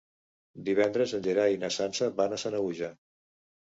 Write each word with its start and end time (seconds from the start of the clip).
Divendres 0.69 1.13
en 1.19 1.23
Gerai 1.29 1.59
i 1.59 1.63
na 1.67 1.71
Sança 1.79 2.11
van 2.19 2.37
a 2.37 2.43
Sanaüja. 2.47 2.95